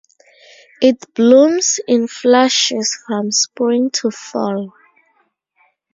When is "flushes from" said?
2.07-3.31